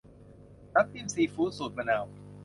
[0.73, 2.05] น้ำจิ้มซีฟู้ด สูตรมะนาว